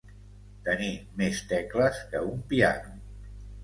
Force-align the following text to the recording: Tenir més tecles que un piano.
Tenir 0.67 0.89
més 1.21 1.43
tecles 1.53 2.03
que 2.11 2.27
un 2.35 2.45
piano. 2.53 3.01